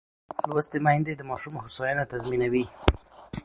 لوستې 0.49 0.77
میندې 0.85 1.13
د 1.15 1.21
ماشوم 1.31 1.55
هوساینه 1.63 2.03
تضمینوي. 2.11 2.65